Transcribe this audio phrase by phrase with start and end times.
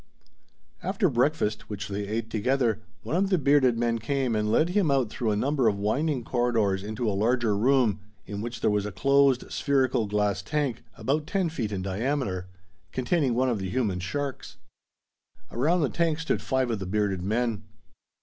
[0.81, 4.89] After breakfast, which they ate together, one of the bearded men came and led him
[4.89, 8.87] out through a number of winding corridors into a larger room, in which there was
[8.87, 12.47] a closed spherical glass tank, about ten feet in diameter,
[12.91, 14.57] containing one of the human sharks.
[15.51, 17.65] Around the tank stood five of the bearded men.